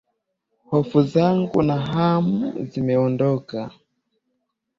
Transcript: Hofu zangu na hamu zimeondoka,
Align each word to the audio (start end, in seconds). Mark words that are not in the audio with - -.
Hofu 0.69 1.03
zangu 1.03 1.61
na 1.63 1.77
hamu 1.81 2.65
zimeondoka, 2.65 3.71